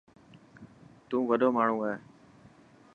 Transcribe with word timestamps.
تون 1.07 1.21
وڏو 1.29 1.49
ماڻهو 1.55 1.79
هي. 1.87 1.95